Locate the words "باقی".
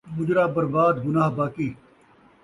1.37-1.69